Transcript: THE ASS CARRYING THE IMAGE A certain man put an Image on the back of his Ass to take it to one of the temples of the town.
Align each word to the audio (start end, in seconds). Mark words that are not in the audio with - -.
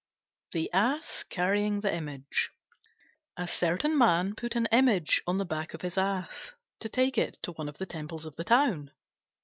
THE 0.53 0.73
ASS 0.73 1.25
CARRYING 1.29 1.81
THE 1.81 1.93
IMAGE 1.93 2.49
A 3.37 3.45
certain 3.47 3.95
man 3.95 4.33
put 4.33 4.55
an 4.55 4.67
Image 4.71 5.21
on 5.27 5.37
the 5.37 5.45
back 5.45 5.75
of 5.75 5.83
his 5.83 5.95
Ass 5.95 6.55
to 6.79 6.89
take 6.89 7.19
it 7.19 7.37
to 7.43 7.51
one 7.51 7.69
of 7.69 7.77
the 7.77 7.85
temples 7.85 8.25
of 8.25 8.35
the 8.35 8.43
town. 8.43 8.89